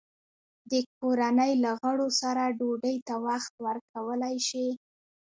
د 0.71 0.73
کورنۍ 0.97 1.51
له 1.63 1.71
غړو 1.81 2.07
سره 2.21 2.43
ډوډۍ 2.57 2.97
ته 3.07 3.15
وخت 3.27 3.53
ورکول 3.65 4.21
شي؟ 4.47 4.67